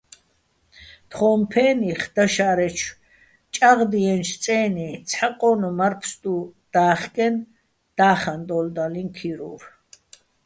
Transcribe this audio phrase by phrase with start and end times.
[1.09, 2.97] თხოჼ ფე́ნიხ დაშა́რეჩო̆
[3.55, 6.35] ჭაღდიენჩო̆ წე́ნი ცჰ̦ა ყო́ნუჼ მარფსტუ
[6.73, 7.47] და́ხკენე́
[7.97, 9.61] და́ხაჼ დოლდალიჼ ქირუვ.